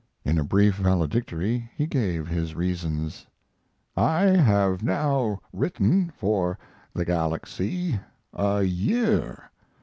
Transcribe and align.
In 0.25 0.39
a 0.39 0.43
brief 0.43 0.77
valedictory 0.77 1.69
he 1.75 1.85
gave 1.85 2.25
his 2.25 2.55
reasons: 2.55 3.27
I 3.95 4.21
have 4.23 4.81
now 4.81 5.41
written 5.53 6.09
for 6.17 6.57
the 6.95 7.05
Galaxy 7.05 7.99
a 8.33 8.63
year. 8.63 9.51